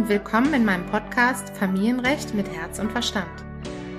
[0.00, 3.28] Und willkommen in meinem Podcast Familienrecht mit Herz und Verstand.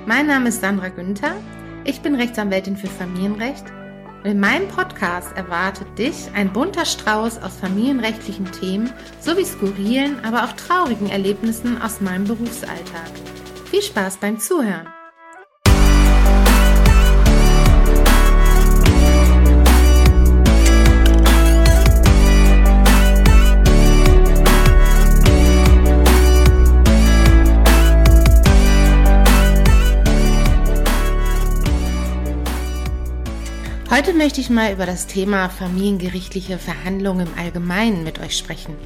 [0.08, 1.36] Mein Name ist Sandra Günther.
[1.84, 3.66] Ich bin Rechtsanwältin für Familienrecht
[4.24, 10.46] und in meinem Podcast erwartet dich ein bunter Strauß aus familienrechtlichen Themen sowie skurrilen, aber
[10.46, 13.12] auch traurigen Erlebnissen aus meinem Berufsalltag.
[13.70, 14.88] Viel Spaß beim Zuhören!
[33.94, 38.78] Heute möchte ich mal über das Thema familiengerichtliche Verhandlungen im Allgemeinen mit euch sprechen.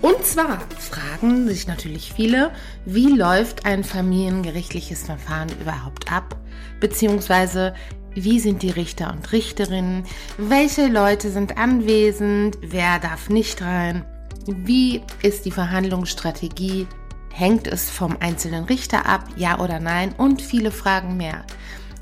[0.00, 2.50] Und zwar fragen sich natürlich viele,
[2.86, 6.34] wie läuft ein familiengerichtliches Verfahren überhaupt ab?
[6.80, 7.74] Beziehungsweise,
[8.14, 10.04] wie sind die Richter und Richterinnen?
[10.38, 12.56] Welche Leute sind anwesend?
[12.62, 14.02] Wer darf nicht rein?
[14.46, 16.86] Wie ist die Verhandlungsstrategie?
[17.34, 19.28] Hängt es vom einzelnen Richter ab?
[19.36, 20.14] Ja oder nein?
[20.16, 21.44] Und viele Fragen mehr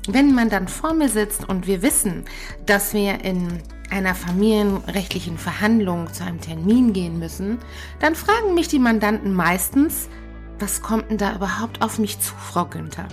[0.07, 2.25] wenn man dann vor mir sitzt und wir wissen,
[2.65, 7.59] dass wir in einer familienrechtlichen Verhandlung zu einem Termin gehen müssen,
[7.99, 10.09] dann fragen mich die Mandanten meistens,
[10.59, 13.07] was kommt denn da überhaupt auf mich zu, Frau Günther?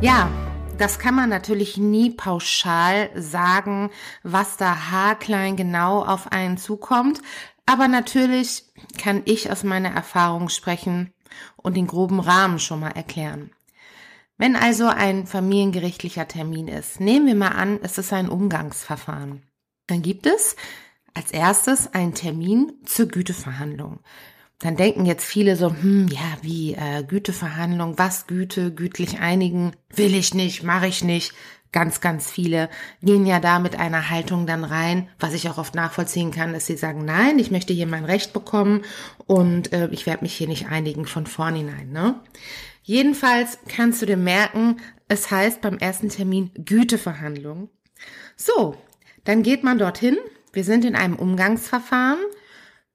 [0.00, 0.28] Ja,
[0.78, 3.90] das kann man natürlich nie pauschal sagen,
[4.24, 7.20] was da haarklein genau auf einen zukommt.
[7.66, 8.64] Aber natürlich
[8.98, 11.12] kann ich aus meiner Erfahrung sprechen
[11.56, 13.50] und den groben Rahmen schon mal erklären.
[14.38, 19.42] Wenn also ein familiengerichtlicher Termin ist, nehmen wir mal an, es ist ein Umgangsverfahren.
[19.86, 20.56] Dann gibt es
[21.14, 24.00] als erstes einen Termin zur Güteverhandlung.
[24.58, 30.14] Dann denken jetzt viele so, hm, ja, wie äh, Güteverhandlung, was Güte, gütlich einigen, will
[30.14, 31.34] ich nicht, mache ich nicht,
[31.72, 32.68] ganz, ganz viele
[33.02, 36.66] gehen ja da mit einer Haltung dann rein, was ich auch oft nachvollziehen kann, dass
[36.66, 38.82] sie sagen, nein, ich möchte hier mein Recht bekommen
[39.26, 41.90] und äh, ich werde mich hier nicht einigen von vornherein.
[41.90, 42.20] Ne?
[42.82, 44.76] Jedenfalls kannst du dir merken,
[45.08, 47.70] es heißt beim ersten Termin Güteverhandlung.
[48.36, 48.76] So,
[49.24, 50.18] dann geht man dorthin.
[50.52, 52.18] Wir sind in einem Umgangsverfahren.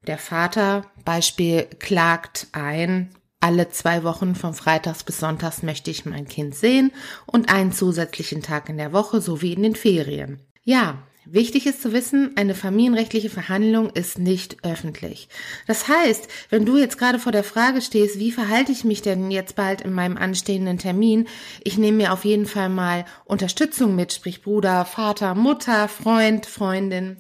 [0.06, 3.10] Der Vater, Beispiel, klagt ein,
[3.47, 6.91] alle zwei Wochen von Freitags bis Sonntags möchte ich mein Kind sehen
[7.25, 10.41] und einen zusätzlichen Tag in der Woche sowie in den Ferien.
[10.66, 10.97] Ja,
[11.30, 15.28] Wichtig ist zu wissen, eine familienrechtliche Verhandlung ist nicht öffentlich.
[15.66, 19.30] Das heißt, wenn du jetzt gerade vor der Frage stehst, wie verhalte ich mich denn
[19.30, 21.28] jetzt bald in meinem anstehenden Termin,
[21.66, 27.18] ich nehme mir auf jeden Fall mal Unterstützung mit, sprich Bruder, Vater, Mutter, Freund, Freundin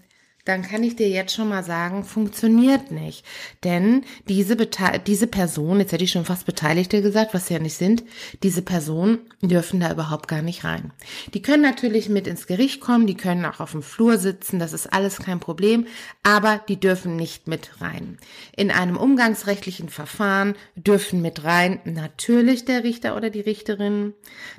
[0.47, 3.25] dann kann ich dir jetzt schon mal sagen, funktioniert nicht.
[3.63, 7.59] Denn diese, Bete diese Person, jetzt hätte ich schon fast Beteiligte gesagt, was sie ja
[7.59, 8.03] nicht sind,
[8.43, 10.91] diese Personen dürfen da überhaupt gar nicht rein.
[11.33, 14.71] Die können natürlich mit ins Gericht kommen, die können auch auf dem Flur sitzen, das
[14.71, 15.85] ist alles kein Problem,
[16.23, 18.17] aber die dürfen nicht mit rein.
[18.55, 24.13] In einem umgangsrechtlichen Verfahren dürfen mit rein natürlich der Richter oder die Richterin,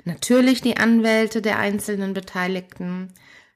[0.05, 3.11] natürlich die Anwälte der einzelnen Beteiligten,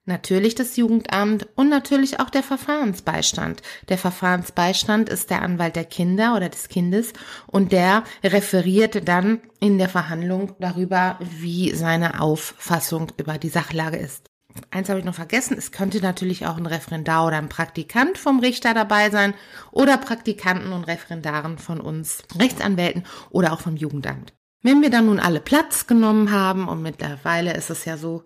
[0.05, 3.61] Natürlich das Jugendamt und natürlich auch der Verfahrensbeistand.
[3.87, 7.13] Der Verfahrensbeistand ist der Anwalt der Kinder oder des Kindes
[7.47, 14.29] und der referiert dann in der Verhandlung darüber, wie seine Auffassung über die Sachlage ist.
[14.71, 18.39] Eins habe ich noch vergessen, es könnte natürlich auch ein Referendar oder ein Praktikant vom
[18.39, 19.33] Richter dabei sein
[19.71, 24.33] oder Praktikanten und Referendaren von uns Rechtsanwälten oder auch vom Jugendamt.
[24.61, 28.23] Wenn wir dann nun alle Platz genommen haben und mittlerweile ist es ja so,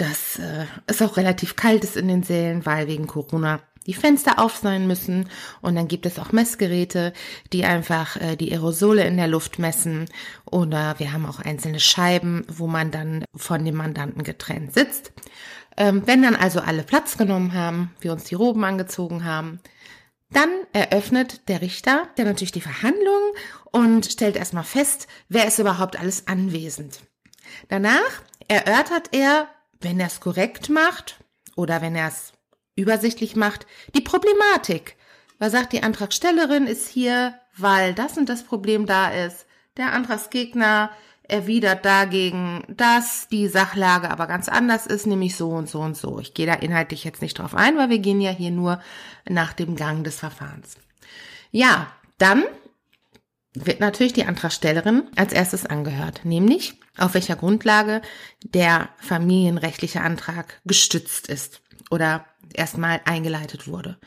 [0.00, 4.38] dass äh, es auch relativ kalt ist in den Sälen, weil wegen Corona die Fenster
[4.38, 5.28] auf sein müssen.
[5.62, 7.12] Und dann gibt es auch Messgeräte,
[7.52, 10.06] die einfach äh, die Aerosole in der Luft messen.
[10.50, 15.12] Oder wir haben auch einzelne Scheiben, wo man dann von dem Mandanten getrennt sitzt.
[15.76, 19.60] Ähm, wenn dann also alle Platz genommen haben, wir uns die Roben angezogen haben,
[20.30, 23.20] dann eröffnet der Richter, der natürlich die Verhandlung
[23.72, 27.00] und stellt erstmal fest, wer ist überhaupt alles anwesend.
[27.68, 29.48] Danach erörtert er,
[29.80, 31.22] wenn er es korrekt macht
[31.56, 32.32] oder wenn er es
[32.76, 34.96] übersichtlich macht, die Problematik.
[35.38, 39.46] weil sagt, die Antragstellerin ist hier, weil das und das Problem da ist.
[39.76, 40.90] Der Antragsgegner
[41.30, 46.18] erwidert dagegen, dass die Sachlage aber ganz anders ist, nämlich so und so und so.
[46.18, 48.82] Ich gehe da inhaltlich jetzt nicht drauf ein, weil wir gehen ja hier nur
[49.28, 50.76] nach dem Gang des Verfahrens.
[51.52, 52.44] Ja, dann
[53.54, 58.02] wird natürlich die Antragstellerin als erstes angehört, nämlich auf welcher Grundlage
[58.42, 63.98] der familienrechtliche Antrag gestützt ist oder erstmal eingeleitet wurde.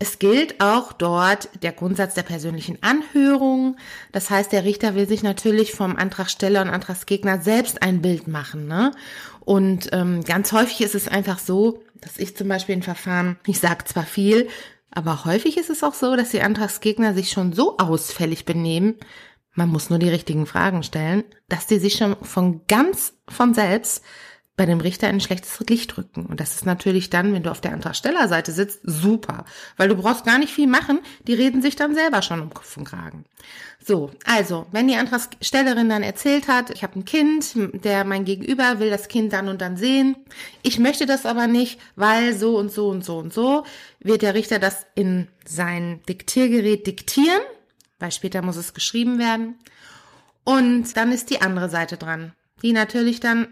[0.00, 3.76] Es gilt auch dort der Grundsatz der persönlichen Anhörung.
[4.12, 8.68] Das heißt, der Richter will sich natürlich vom Antragsteller und Antragsgegner selbst ein Bild machen.
[8.68, 8.92] Ne?
[9.40, 13.58] Und ähm, ganz häufig ist es einfach so, dass ich zum Beispiel in Verfahren, ich
[13.58, 14.48] sage zwar viel,
[14.92, 18.94] aber häufig ist es auch so, dass die Antragsgegner sich schon so ausfällig benehmen,
[19.58, 24.04] man muss nur die richtigen Fragen stellen, dass die sich schon von ganz von selbst
[24.56, 26.26] bei dem Richter in ein schlechtes Licht rücken.
[26.26, 29.44] Und das ist natürlich dann, wenn du auf der Antragstellerseite sitzt, super.
[29.76, 32.76] Weil du brauchst gar nicht viel machen, die reden sich dann selber schon um Kopf
[32.76, 33.24] und Kragen.
[33.84, 38.78] So, also, wenn die Antragstellerin dann erzählt hat, ich habe ein Kind, der mein Gegenüber
[38.78, 40.16] will das Kind dann und dann sehen,
[40.62, 43.64] ich möchte das aber nicht, weil so und so und so und so,
[44.00, 47.42] wird der Richter das in sein Diktiergerät diktieren,
[47.98, 49.58] weil später muss es geschrieben werden.
[50.44, 53.48] Und dann ist die andere Seite dran, die natürlich dann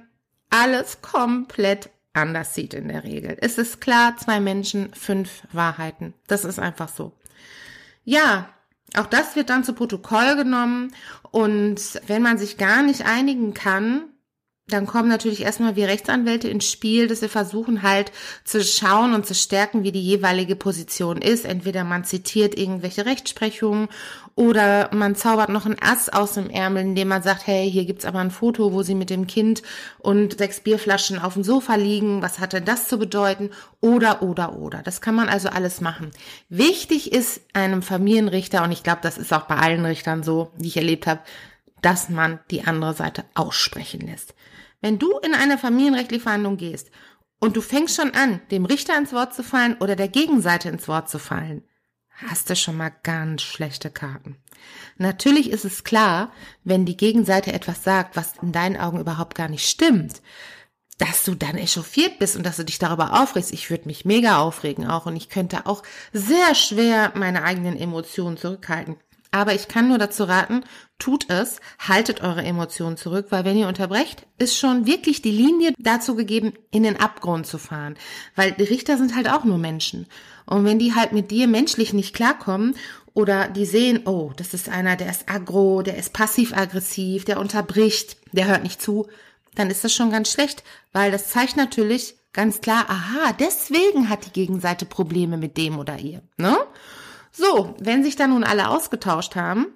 [0.50, 3.36] alles komplett anders sieht in der Regel.
[3.40, 6.14] Es ist klar, zwei Menschen, fünf Wahrheiten.
[6.26, 7.12] Das ist einfach so.
[8.04, 8.48] Ja,
[8.94, 10.94] auch das wird dann zu Protokoll genommen
[11.30, 14.04] und wenn man sich gar nicht einigen kann,
[14.68, 18.10] dann kommen natürlich erstmal wir Rechtsanwälte ins Spiel, dass wir versuchen halt
[18.42, 21.44] zu schauen und zu stärken, wie die jeweilige Position ist.
[21.44, 23.88] Entweder man zitiert irgendwelche Rechtsprechungen
[24.36, 28.04] oder man zaubert noch ein Ass aus dem Ärmel, indem man sagt, hey, hier gibt's
[28.04, 29.62] aber ein Foto, wo sie mit dem Kind
[29.98, 32.20] und sechs Bierflaschen auf dem Sofa liegen.
[32.20, 33.50] Was hat denn das zu bedeuten?
[33.80, 34.82] Oder, oder, oder.
[34.82, 36.10] Das kann man also alles machen.
[36.50, 40.68] Wichtig ist einem Familienrichter, und ich glaube, das ist auch bei allen Richtern so, die
[40.68, 41.20] ich erlebt habe,
[41.80, 44.34] dass man die andere Seite aussprechen lässt.
[44.82, 46.90] Wenn du in eine familienrechtliche Verhandlung gehst
[47.40, 50.88] und du fängst schon an, dem Richter ins Wort zu fallen oder der Gegenseite ins
[50.88, 51.64] Wort zu fallen,
[52.16, 54.36] hast du schon mal ganz schlechte Karten.
[54.98, 56.32] Natürlich ist es klar,
[56.64, 60.22] wenn die Gegenseite etwas sagt, was in deinen Augen überhaupt gar nicht stimmt,
[60.98, 63.52] dass du dann echauffiert bist und dass du dich darüber aufregst.
[63.52, 65.82] Ich würde mich mega aufregen auch und ich könnte auch
[66.12, 68.96] sehr schwer meine eigenen Emotionen zurückhalten.
[69.36, 70.64] Aber ich kann nur dazu raten,
[70.98, 75.74] tut es, haltet eure Emotionen zurück, weil wenn ihr unterbrecht, ist schon wirklich die Linie
[75.78, 77.98] dazu gegeben, in den Abgrund zu fahren.
[78.34, 80.06] Weil die Richter sind halt auch nur Menschen.
[80.46, 82.76] Und wenn die halt mit dir menschlich nicht klarkommen
[83.12, 88.16] oder die sehen, oh, das ist einer, der ist aggro, der ist passiv-aggressiv, der unterbricht,
[88.32, 89.06] der hört nicht zu,
[89.54, 94.24] dann ist das schon ganz schlecht, weil das zeigt natürlich ganz klar, aha, deswegen hat
[94.24, 96.22] die Gegenseite Probleme mit dem oder ihr.
[96.38, 96.56] Ne?
[97.38, 99.66] So, wenn sich dann nun alle ausgetauscht haben,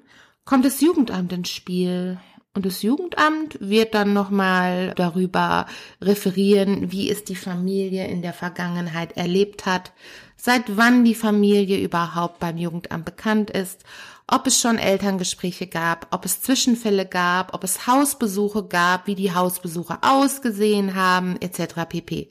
[0.47, 2.19] kommt das Jugendamt ins Spiel.
[2.55, 5.67] Und das Jugendamt wird dann nochmal darüber
[6.01, 9.93] referieren, wie es die Familie in der Vergangenheit erlebt hat,
[10.37, 13.85] seit wann die Familie überhaupt beim Jugendamt bekannt ist,
[14.27, 19.35] ob es schon Elterngespräche gab, ob es Zwischenfälle gab, ob es Hausbesuche gab, wie die
[19.35, 21.75] Hausbesuche ausgesehen haben, etc.
[21.89, 22.31] pp.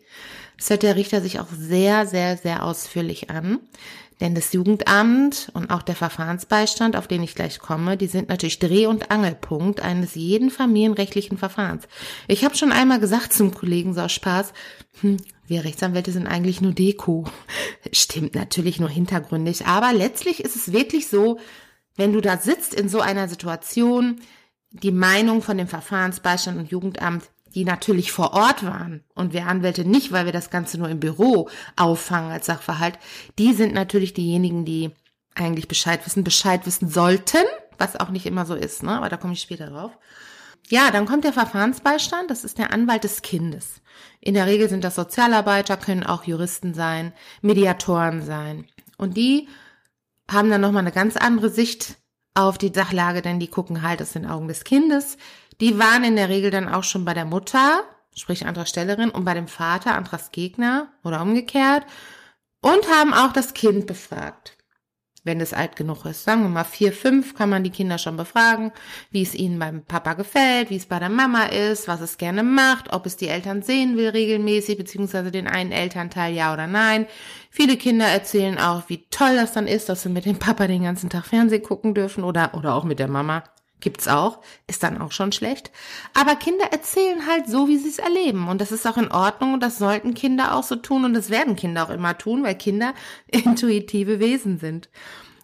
[0.57, 3.59] Das hört der Richter sich auch sehr, sehr, sehr ausführlich an.
[4.21, 8.59] Denn das Jugendamt und auch der Verfahrensbeistand, auf den ich gleich komme, die sind natürlich
[8.59, 11.87] Dreh- und Angelpunkt eines jeden familienrechtlichen Verfahrens.
[12.27, 14.51] Ich habe schon einmal gesagt zum Kollegen so Spaß,
[15.01, 17.25] hm, wir Rechtsanwälte sind eigentlich nur Deko.
[17.93, 21.39] Stimmt natürlich nur hintergründig, aber letztlich ist es wirklich so,
[21.95, 24.21] wenn du da sitzt in so einer Situation,
[24.71, 29.85] die Meinung von dem Verfahrensbeistand und Jugendamt die natürlich vor Ort waren und wir Anwälte
[29.85, 32.99] nicht, weil wir das Ganze nur im Büro auffangen als Sachverhalt,
[33.37, 34.91] die sind natürlich diejenigen, die
[35.35, 37.43] eigentlich Bescheid wissen, Bescheid wissen sollten,
[37.77, 38.91] was auch nicht immer so ist, ne?
[38.91, 39.91] aber da komme ich später drauf.
[40.67, 43.81] Ja, dann kommt der Verfahrensbeistand, das ist der Anwalt des Kindes.
[44.21, 48.65] In der Regel sind das Sozialarbeiter, können auch Juristen sein, Mediatoren sein.
[48.97, 49.47] Und die
[50.29, 51.95] haben dann nochmal eine ganz andere Sicht
[52.35, 55.17] auf die Sachlage, denn die gucken halt aus den Augen des Kindes.
[55.61, 57.83] Die waren in der Regel dann auch schon bei der Mutter,
[58.15, 61.85] sprich Antragstellerin, und bei dem Vater, Antragsgegner oder umgekehrt
[62.61, 64.55] und haben auch das Kind befragt.
[65.25, 68.15] Wenn es alt genug ist, sagen wir mal vier, fünf, kann man die Kinder schon
[68.15, 68.71] befragen,
[69.11, 72.41] wie es ihnen beim Papa gefällt, wie es bei der Mama ist, was es gerne
[72.41, 77.05] macht, ob es die Eltern sehen will regelmäßig, beziehungsweise den einen Elternteil ja oder nein.
[77.49, 80.83] Viele Kinder erzählen auch, wie toll das dann ist, dass sie mit dem Papa den
[80.83, 83.43] ganzen Tag Fernsehen gucken dürfen oder, oder auch mit der Mama
[83.81, 85.71] Gibt's auch, ist dann auch schon schlecht.
[86.13, 88.47] Aber Kinder erzählen halt so, wie sie es erleben.
[88.47, 91.29] Und das ist auch in Ordnung und das sollten Kinder auch so tun und das
[91.29, 92.93] werden Kinder auch immer tun, weil Kinder
[93.27, 94.89] intuitive Wesen sind.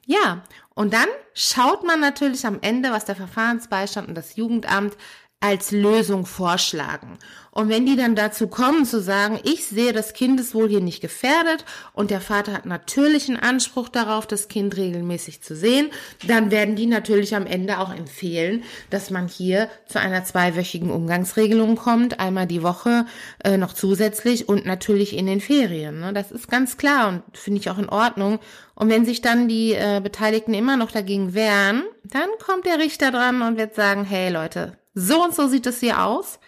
[0.05, 0.43] Ja,
[0.75, 4.95] und dann schaut man natürlich am Ende, was der Verfahrensbeistand und das Jugendamt
[5.45, 7.17] als Lösung vorschlagen.
[7.57, 11.63] Und wenn die dann dazu kommen zu sagen, ich sehe das Kindeswohl hier nicht gefährdet
[11.93, 15.89] und der Vater hat natürlich einen Anspruch darauf, das Kind regelmäßig zu sehen,
[16.27, 21.77] dann werden die natürlich am Ende auch empfehlen, dass man hier zu einer zweiwöchigen Umgangsregelung
[21.77, 23.05] kommt, einmal die Woche
[23.41, 26.01] äh, noch zusätzlich und natürlich in den Ferien.
[26.01, 26.11] Ne?
[26.11, 28.39] Das ist ganz klar und finde ich auch in Ordnung.
[28.73, 33.11] Und wenn sich dann die äh, Beteiligten immer noch dagegen wehren, dann kommt der Richter
[33.11, 36.39] dran und wird sagen, hey Leute, so und so sieht es hier aus.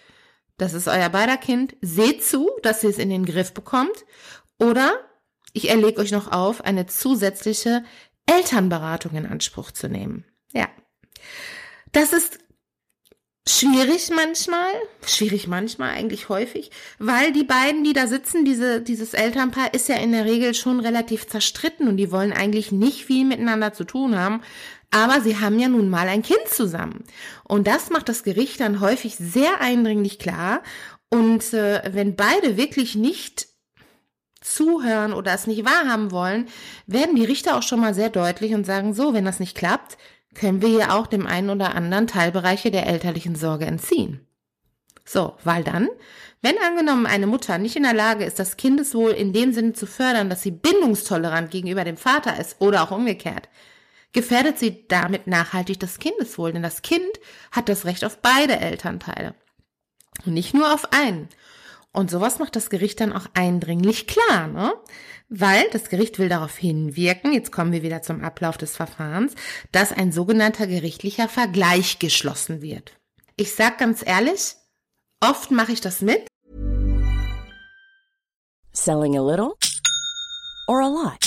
[0.58, 1.76] Das ist euer beider Kind.
[1.82, 4.06] Seht zu, dass ihr es in den Griff bekommt.
[4.60, 4.94] Oder
[5.54, 7.84] ich erlege euch noch auf, eine zusätzliche
[8.26, 10.26] Elternberatung in Anspruch zu nehmen.
[10.54, 10.68] Ja.
[11.92, 12.40] Das ist
[13.48, 14.72] schwierig manchmal,
[15.06, 19.96] schwierig manchmal, eigentlich häufig, weil die beiden, die da sitzen, diese, dieses Elternpaar ist ja
[19.96, 24.18] in der Regel schon relativ zerstritten und die wollen eigentlich nicht viel miteinander zu tun
[24.18, 24.42] haben,
[24.92, 27.04] aber sie haben ja nun mal ein Kind zusammen.
[27.44, 30.62] Und das macht das Gericht dann häufig sehr eindringlich klar.
[31.10, 33.48] Und äh, wenn beide wirklich nicht
[34.42, 36.48] zuhören oder es nicht wahrhaben wollen,
[36.86, 39.98] werden die Richter auch schon mal sehr deutlich und sagen, so, wenn das nicht klappt,
[40.34, 44.22] können wir hier auch dem einen oder anderen Teilbereiche der elterlichen Sorge entziehen.
[45.04, 45.90] So, weil dann,
[46.42, 49.86] wenn angenommen eine Mutter nicht in der Lage ist, das Kindeswohl in dem Sinne zu
[49.86, 53.50] fördern, dass sie bindungstolerant gegenüber dem Vater ist oder auch umgekehrt,
[54.14, 57.20] gefährdet sie damit nachhaltig das Kindeswohl, denn das Kind
[57.52, 59.36] hat das Recht auf beide Elternteile
[60.26, 61.30] und nicht nur auf einen.
[61.92, 64.74] Und sowas macht das Gericht dann auch eindringlich klar, ne?
[65.30, 69.34] Weil das Gericht will darauf hinwirken, jetzt kommen wir wieder zum Ablauf des Verfahrens,
[69.72, 72.94] dass ein sogenannter gerichtlicher Vergleich geschlossen wird.
[73.36, 74.56] Ich sag ganz ehrlich,
[75.22, 76.28] oft mache ich das mit.
[78.72, 79.54] Selling a little
[80.68, 81.27] or a lot?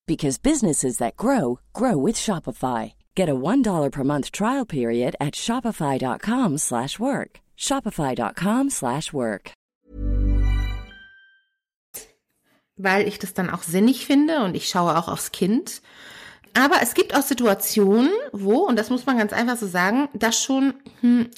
[0.11, 2.93] because businesses that grow grow with Shopify.
[3.15, 7.31] Get a $1 per month trial period at shopify.com/work.
[7.67, 9.45] shopify.com/work.
[12.77, 15.81] Weil ich das dann auch sinnig finde und ich schaue auch aufs Kind.
[16.53, 20.43] Aber es gibt auch Situationen, wo, und das muss man ganz einfach so sagen, das
[20.43, 21.29] schon hm,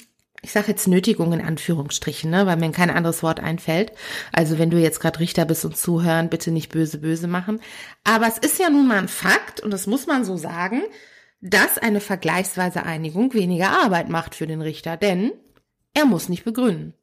[0.43, 3.93] ich sage jetzt Nötigung in Anführungsstrichen, ne, weil mir kein anderes Wort einfällt.
[4.33, 7.61] Also wenn du jetzt gerade Richter bist und zuhören, bitte nicht böse böse machen.
[8.03, 10.81] Aber es ist ja nun mal ein Fakt, und das muss man so sagen,
[11.39, 15.31] dass eine vergleichsweise Einigung weniger Arbeit macht für den Richter, denn
[15.93, 16.93] er muss nicht begründen.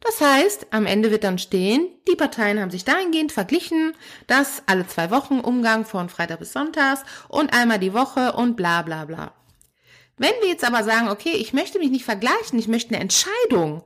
[0.00, 3.94] Das heißt, am Ende wird dann stehen, die Parteien haben sich dahingehend verglichen,
[4.26, 8.82] dass alle zwei Wochen Umgang von Freitag bis Sonntags und einmal die Woche und bla
[8.82, 9.32] bla bla.
[10.18, 13.82] Wenn wir jetzt aber sagen, okay, ich möchte mich nicht vergleichen, ich möchte eine Entscheidung,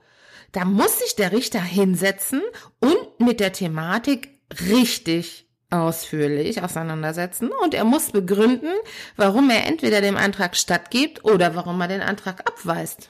[0.52, 2.42] da muss sich der Richter hinsetzen
[2.80, 8.72] und mit der Thematik richtig ausführlich auseinandersetzen und er muss begründen,
[9.16, 13.08] warum er entweder dem Antrag stattgibt oder warum er den Antrag abweist.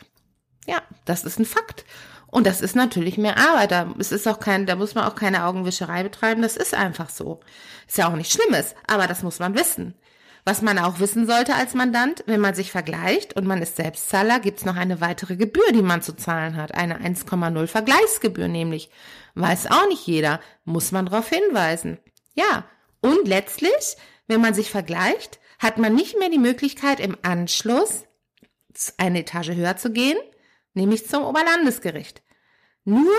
[0.67, 1.85] Ja, das ist ein Fakt.
[2.27, 3.73] Und das ist natürlich mehr Arbeit.
[3.73, 6.43] Da, es ist auch kein, da muss man auch keine Augenwischerei betreiben.
[6.43, 7.41] Das ist einfach so.
[7.89, 9.95] Ist ja auch nicht Schlimmes, aber das muss man wissen.
[10.45, 14.41] Was man auch wissen sollte als Mandant, wenn man sich vergleicht und man ist Selbstzahler,
[14.41, 16.75] gibt's noch eine weitere Gebühr, die man zu zahlen hat.
[16.75, 18.91] Eine 1,0 Vergleichsgebühr nämlich.
[19.35, 21.99] Weiß auch nicht jeder, muss man darauf hinweisen.
[22.35, 22.65] Ja,
[23.01, 28.05] und letztlich, wenn man sich vergleicht, hat man nicht mehr die Möglichkeit im Anschluss
[28.97, 30.19] eine Etage höher zu gehen,
[30.75, 32.23] nämlich zum Oberlandesgericht.
[32.85, 33.13] Nur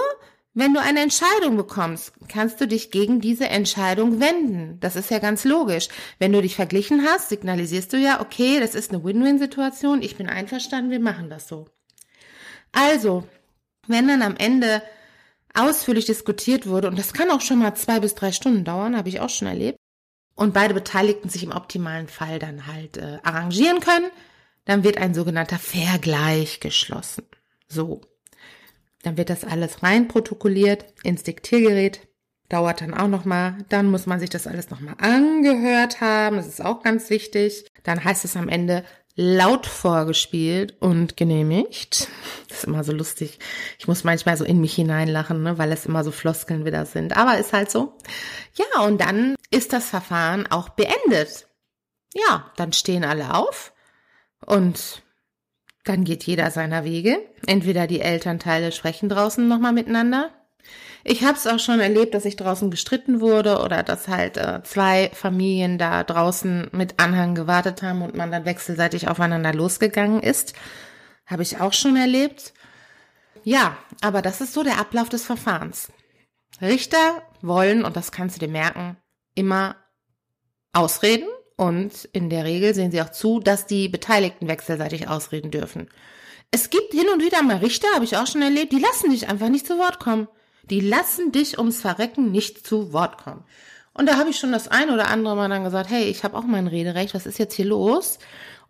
[0.53, 4.79] wenn du eine Entscheidung bekommst, kannst du dich gegen diese Entscheidung wenden.
[4.81, 5.88] Das ist ja ganz logisch.
[6.20, 10.27] Wenn du dich verglichen hast, signalisierst du ja, okay, das ist eine Win-Win-Situation, ich bin
[10.27, 11.70] einverstanden, wir machen das so.
[12.74, 13.25] Also,
[13.88, 14.81] wenn dann am Ende
[15.53, 19.10] ausführlich diskutiert wurde, und das kann auch schon mal zwei bis drei Stunden dauern, habe
[19.10, 19.77] ich auch schon erlebt,
[20.36, 24.10] und beide Beteiligten sich im optimalen Fall dann halt äh, arrangieren können,
[24.65, 27.25] dann wird ein sogenannter Vergleich geschlossen.
[27.67, 28.01] So.
[29.03, 32.08] Dann wird das alles rein protokolliert ins Diktiergerät.
[32.50, 33.58] Dauert dann auch nochmal.
[33.70, 36.36] Dann muss man sich das alles nochmal angehört haben.
[36.36, 37.65] Das ist auch ganz wichtig.
[37.84, 38.84] Dann heißt es am Ende
[39.15, 42.08] laut vorgespielt und genehmigt.
[42.48, 43.39] Das ist immer so lustig.
[43.79, 47.17] Ich muss manchmal so in mich hineinlachen, ne, weil es immer so Floskeln wieder sind.
[47.17, 47.98] Aber ist halt so.
[48.55, 51.48] Ja, und dann ist das Verfahren auch beendet.
[52.13, 53.74] Ja, dann stehen alle auf
[54.46, 55.03] und
[55.83, 57.19] dann geht jeder seiner Wege.
[57.47, 60.31] Entweder die Elternteile sprechen draußen nochmal miteinander
[61.03, 64.61] ich habe es auch schon erlebt, dass ich draußen gestritten wurde oder dass halt äh,
[64.63, 70.53] zwei Familien da draußen mit Anhang gewartet haben und man dann wechselseitig aufeinander losgegangen ist.
[71.25, 72.53] Habe ich auch schon erlebt.
[73.43, 75.91] Ja, aber das ist so der Ablauf des Verfahrens.
[76.61, 78.97] Richter wollen, und das kannst du dir merken,
[79.33, 79.75] immer
[80.73, 81.27] ausreden
[81.62, 85.89] und in der Regel sehen sie auch zu, dass die Beteiligten wechselseitig ausreden dürfen.
[86.50, 89.30] Es gibt hin und wieder mal Richter, habe ich auch schon erlebt, die lassen dich
[89.30, 90.27] einfach nicht zu Wort kommen.
[90.72, 93.44] Die lassen dich ums Verrecken nicht zu Wort kommen.
[93.94, 96.36] Und da habe ich schon das ein oder andere Mal dann gesagt, hey, ich habe
[96.36, 98.18] auch mein Rederecht, was ist jetzt hier los?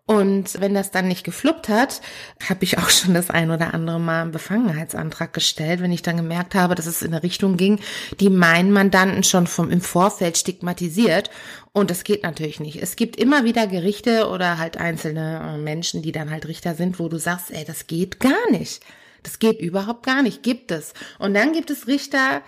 [0.07, 2.01] Und wenn das dann nicht gefluppt hat,
[2.49, 6.17] habe ich auch schon das ein oder andere Mal einen Befangenheitsantrag gestellt, wenn ich dann
[6.17, 7.79] gemerkt habe, dass es in eine Richtung ging,
[8.19, 11.29] die meinen Mandanten schon vom im Vorfeld stigmatisiert.
[11.71, 12.81] Und das geht natürlich nicht.
[12.81, 16.99] Es gibt immer wieder Gerichte oder halt einzelne äh, Menschen, die dann halt Richter sind,
[16.99, 18.83] wo du sagst, ey, das geht gar nicht.
[19.23, 20.93] Das geht überhaupt gar nicht, gibt es.
[21.19, 22.41] Und dann gibt es Richter,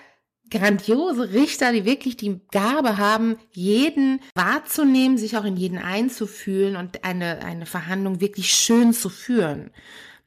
[0.53, 7.03] grandiose Richter, die wirklich die Gabe haben, jeden wahrzunehmen, sich auch in jeden einzufühlen und
[7.03, 9.71] eine, eine Verhandlung wirklich schön zu führen.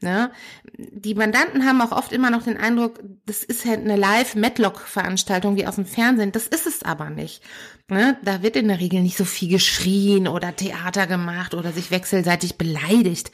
[0.03, 0.31] Ne?
[0.77, 5.67] Die Mandanten haben auch oft immer noch den Eindruck, das ist halt eine Live-Matlock-Veranstaltung wie
[5.67, 6.33] aus dem Fernsehen.
[6.33, 7.43] Das ist es aber nicht.
[7.89, 8.19] Ne?
[8.23, 12.59] Da wird in der Regel nicht so viel geschrien oder Theater gemacht oder sich wechselseitig
[12.59, 13.31] beleidigt.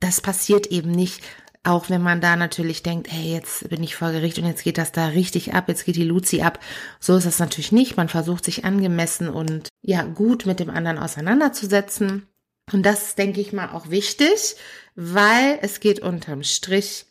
[0.00, 1.22] Das passiert eben nicht.
[1.64, 4.78] Auch wenn man da natürlich denkt, hey, jetzt bin ich vor Gericht und jetzt geht
[4.78, 6.60] das da richtig ab, jetzt geht die Luzi ab.
[7.00, 7.96] So ist das natürlich nicht.
[7.96, 12.26] Man versucht sich angemessen und ja, gut mit dem anderen auseinanderzusetzen.
[12.72, 14.56] Und das denke ich mal, auch wichtig,
[14.94, 17.06] weil es geht unterm Strich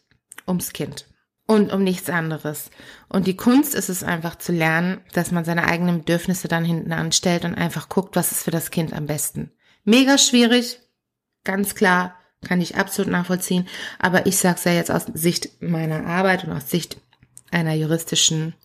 [0.47, 1.07] ums Kind
[1.47, 2.69] und um nichts anderes.
[3.09, 6.91] Und die Kunst ist es einfach zu lernen, dass man seine eigenen Bedürfnisse dann hinten
[6.91, 9.51] anstellt und einfach guckt, was ist für das Kind am besten.
[9.83, 10.79] Mega schwierig,
[11.43, 12.15] ganz klar,
[12.47, 13.67] kann ich absolut nachvollziehen.
[13.99, 16.97] Aber ich sage es ja jetzt aus Sicht meiner Arbeit und aus Sicht
[17.51, 18.55] einer juristischen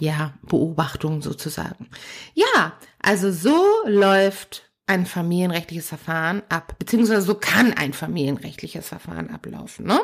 [0.00, 1.88] ja, Beobachtung sozusagen.
[2.34, 9.86] Ja, also so läuft ein familienrechtliches Verfahren ab, beziehungsweise so kann ein familienrechtliches Verfahren ablaufen.
[9.86, 10.00] Ne?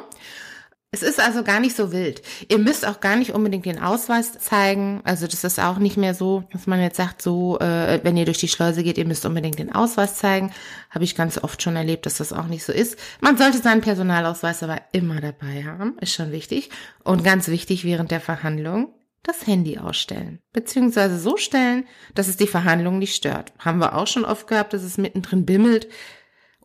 [0.93, 2.21] Es ist also gar nicht so wild.
[2.49, 5.01] Ihr müsst auch gar nicht unbedingt den Ausweis zeigen.
[5.05, 8.25] Also das ist auch nicht mehr so, dass man jetzt sagt, so, äh, wenn ihr
[8.25, 10.53] durch die Schleuse geht, ihr müsst unbedingt den Ausweis zeigen.
[10.91, 12.99] Habe ich ganz oft schon erlebt, dass das auch nicht so ist.
[13.21, 16.71] Man sollte seinen Personalausweis aber immer dabei haben, ist schon wichtig.
[17.05, 20.41] Und ganz wichtig während der Verhandlung, das Handy ausstellen.
[20.53, 23.53] Beziehungsweise so stellen, dass es die Verhandlung nicht stört.
[23.61, 25.87] Haben wir auch schon oft gehabt, dass es mittendrin bimmelt.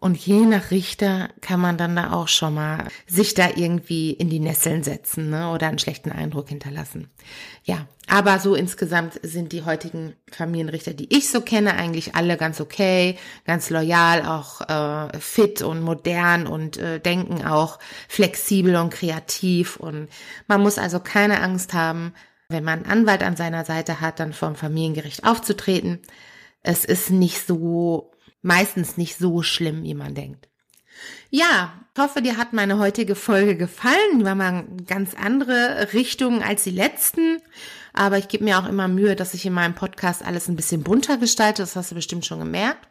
[0.06, 4.30] Und je nach Richter kann man dann da auch schon mal sich da irgendwie in
[4.30, 7.10] die Nesseln setzen ne, oder einen schlechten Eindruck hinterlassen.
[7.64, 12.62] Ja, aber so insgesamt sind die heutigen Familienrichter, die ich so kenne, eigentlich alle ganz
[12.62, 19.76] okay, ganz loyal, auch äh, fit und modern und äh, denken auch flexibel und kreativ.
[19.78, 20.10] Und
[20.48, 22.14] man muss also keine Angst haben,
[22.48, 25.98] wenn man einen Anwalt an seiner Seite hat, dann vom Familiengericht aufzutreten.
[26.62, 28.12] Es ist nicht so
[28.46, 30.48] meistens nicht so schlimm, wie man denkt.
[31.30, 34.20] Ja, ich hoffe, dir hat meine heutige Folge gefallen.
[34.20, 37.42] Die war mal ganz andere Richtungen als die letzten.
[37.92, 40.84] Aber ich gebe mir auch immer Mühe, dass ich in meinem Podcast alles ein bisschen
[40.84, 41.64] bunter gestalte.
[41.64, 42.88] Das hast du bestimmt schon gemerkt.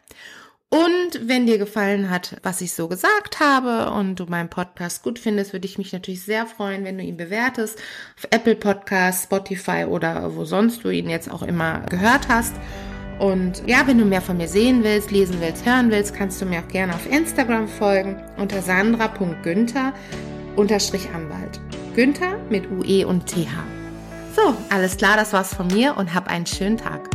[0.69, 5.19] Und wenn dir gefallen hat, was ich so gesagt habe und du meinen Podcast gut
[5.19, 7.79] findest, würde ich mich natürlich sehr freuen, wenn du ihn bewertest
[8.17, 12.55] auf Apple Podcasts, Spotify oder wo sonst du ihn jetzt auch immer gehört hast.
[13.19, 16.45] Und ja, wenn du mehr von mir sehen willst, lesen willst, hören willst, kannst du
[16.45, 19.93] mir auch gerne auf Instagram folgen unter sandra.günther
[20.55, 21.59] unterstrich Anwalt.
[21.95, 23.47] Günther mit UE und TH.
[24.35, 27.14] So, alles klar, das war's von mir und hab einen schönen Tag.